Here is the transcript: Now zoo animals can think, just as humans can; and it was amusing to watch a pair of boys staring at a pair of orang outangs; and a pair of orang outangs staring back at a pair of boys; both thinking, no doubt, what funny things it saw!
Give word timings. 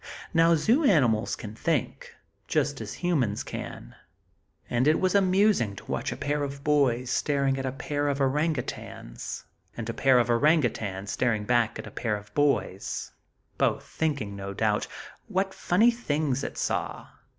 Now 0.33 0.55
zoo 0.55 0.83
animals 0.83 1.35
can 1.35 1.53
think, 1.53 2.15
just 2.47 2.81
as 2.81 2.95
humans 3.05 3.43
can; 3.43 3.93
and 4.67 4.87
it 4.87 4.99
was 4.99 5.13
amusing 5.13 5.75
to 5.75 5.85
watch 5.85 6.11
a 6.11 6.17
pair 6.17 6.41
of 6.41 6.63
boys 6.63 7.11
staring 7.11 7.59
at 7.59 7.67
a 7.67 7.71
pair 7.71 8.07
of 8.07 8.19
orang 8.19 8.55
outangs; 8.57 9.43
and 9.77 9.87
a 9.87 9.93
pair 9.93 10.17
of 10.17 10.27
orang 10.27 10.65
outangs 10.65 11.11
staring 11.11 11.43
back 11.45 11.77
at 11.77 11.85
a 11.85 11.91
pair 11.91 12.17
of 12.17 12.33
boys; 12.33 13.11
both 13.59 13.83
thinking, 13.83 14.35
no 14.35 14.55
doubt, 14.55 14.87
what 15.27 15.53
funny 15.53 15.91
things 15.91 16.43
it 16.43 16.57
saw! 16.57 17.09